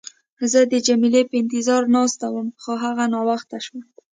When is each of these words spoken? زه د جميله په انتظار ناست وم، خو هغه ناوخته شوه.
زه 0.51 0.59
د 0.71 0.73
جميله 0.87 1.21
په 1.29 1.35
انتظار 1.41 1.83
ناست 1.95 2.21
وم، 2.29 2.47
خو 2.61 2.71
هغه 2.83 3.05
ناوخته 3.13 3.57
شوه. 3.65 3.81